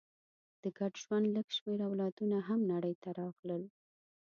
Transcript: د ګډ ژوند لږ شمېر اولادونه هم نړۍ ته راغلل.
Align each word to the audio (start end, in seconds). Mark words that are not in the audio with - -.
د 0.61 0.63
ګډ 0.77 0.93
ژوند 1.03 1.25
لږ 1.35 1.47
شمېر 1.57 1.79
اولادونه 1.87 2.37
هم 2.47 2.59
نړۍ 2.73 2.93
ته 3.03 3.09
راغلل. 3.19 3.63